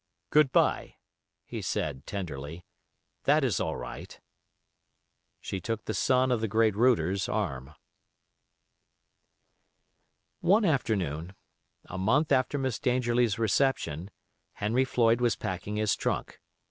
"Good 0.31 0.51
by," 0.51 0.95
he 1.45 1.61
said, 1.61 2.07
tenderly. 2.07 2.65
"That 3.25 3.43
is 3.43 3.59
all 3.59 3.75
right." 3.77 4.19
She 5.39 5.61
took 5.61 5.85
the 5.85 5.93
son 5.93 6.31
of 6.31 6.41
the 6.41 6.47
great 6.47 6.75
Router's 6.75 7.29
arm. 7.29 7.75
One 10.39 10.65
afternoon, 10.65 11.35
a 11.85 11.99
month 11.99 12.31
after 12.31 12.57
Miss 12.57 12.79
Dangerlie's 12.79 13.37
reception, 13.37 14.09
Henry 14.53 14.85
Floyd 14.85 15.21
was 15.21 15.35
packing 15.35 15.75
his 15.75 15.95
trunk. 15.95 16.39